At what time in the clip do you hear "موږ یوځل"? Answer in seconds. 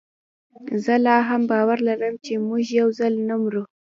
2.47-3.13